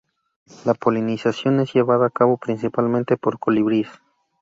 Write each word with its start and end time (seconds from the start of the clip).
La 0.65 0.73
polinización 0.73 1.59
es 1.59 1.73
llevada 1.75 2.07
a 2.07 2.09
cabo 2.09 2.37
principalmente 2.37 3.17
por 3.17 3.37
colibríes. 3.37 3.89